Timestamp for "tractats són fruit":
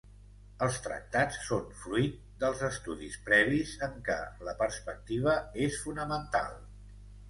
0.85-2.17